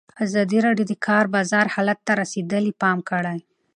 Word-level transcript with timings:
ازادي 0.25 0.59
راډیو 0.65 0.85
د 0.87 0.89
د 0.97 1.01
کار 1.07 1.25
بازار 1.35 1.65
حالت 1.73 1.99
ته 2.07 2.13
رسېدلي 2.21 2.71
پام 2.81 2.97
کړی. 3.09 3.39